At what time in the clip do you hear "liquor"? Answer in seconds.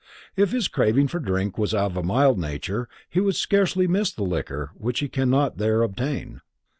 4.23-4.71